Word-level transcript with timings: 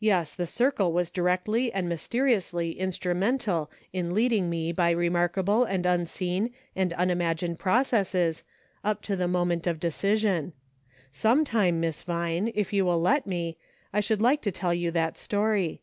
Yes, 0.00 0.34
the 0.34 0.46
circle 0.46 0.90
was 0.90 1.10
directly 1.10 1.70
and 1.70 1.86
mysteriously 1.86 2.80
instrumental 2.80 3.70
in 3.92 4.14
leading 4.14 4.48
me 4.48 4.72
by 4.72 4.88
remarkable 4.90 5.64
and 5.64 5.84
unseen 5.84 6.48
and 6.74 6.94
unimagined 6.94 7.58
processes 7.58 8.42
up 8.82 9.02
to 9.02 9.16
the 9.16 9.28
moment 9.28 9.66
of 9.66 9.78
decision; 9.78 10.54
sometime, 11.12 11.78
Miss 11.78 12.00
"THAT 12.00 12.06
BEATS 12.06 12.08
ME!" 12.08 12.12
339 12.54 12.54
Vine, 12.54 12.60
if 12.62 12.72
you 12.72 12.84
will 12.86 13.00
let 13.02 13.26
me, 13.26 13.58
I 13.92 14.00
should 14.00 14.22
like 14.22 14.40
to 14.40 14.50
tell 14.50 14.72
you 14.72 14.90
that 14.92 15.18
story. 15.18 15.82